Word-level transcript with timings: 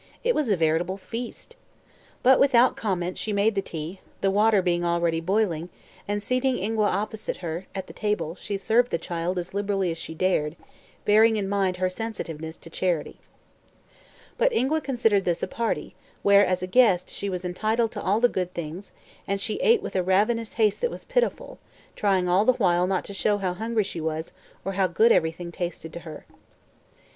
It 0.23 0.33
was 0.33 0.49
a 0.49 0.57
veritable 0.57 0.97
feast. 0.97 1.55
But 2.23 2.39
without 2.39 2.75
comment 2.75 3.19
she 3.19 3.31
made 3.31 3.53
the 3.53 3.61
tea, 3.61 4.01
the 4.21 4.31
water 4.31 4.63
being 4.63 4.83
already 4.83 5.19
boiling, 5.21 5.69
and 6.07 6.23
seating 6.23 6.57
Ingua 6.57 6.87
opposite 6.87 7.37
her 7.37 7.67
at 7.75 7.85
the 7.85 7.93
table 7.93 8.33
she 8.33 8.57
served 8.57 8.89
the 8.89 8.97
child 8.97 9.37
as 9.37 9.53
liberally 9.53 9.91
as 9.91 9.99
she 9.99 10.15
dared, 10.15 10.55
bearing 11.05 11.35
in 11.35 11.47
mind 11.47 11.77
her 11.77 11.87
sensitiveness 11.87 12.57
to 12.57 12.69
"charity." 12.71 13.19
But 14.39 14.51
Ingua 14.51 14.81
considered 14.81 15.23
this 15.23 15.43
a 15.43 15.47
"party," 15.47 15.93
where 16.23 16.43
as 16.43 16.63
a 16.63 16.65
guest 16.65 17.11
she 17.11 17.29
was 17.29 17.45
entitled 17.45 17.91
to 17.91 18.01
all 18.01 18.19
the 18.19 18.27
good 18.27 18.55
things, 18.55 18.91
and 19.27 19.39
she 19.39 19.57
ate 19.61 19.83
with 19.83 19.95
a 19.95 20.01
ravenous 20.01 20.53
haste 20.55 20.81
that 20.81 20.89
was 20.89 21.03
pitiful, 21.05 21.59
trying 21.95 22.25
the 22.25 22.53
while 22.53 22.87
not 22.87 23.05
to 23.05 23.13
show 23.13 23.37
how 23.37 23.53
hungry 23.53 23.83
she 23.83 24.01
was 24.01 24.33
or 24.65 24.71
how 24.73 24.87
good 24.87 25.11
everything 25.11 25.51
tasted 25.51 25.93
to 25.93 25.99
her. 25.99 26.25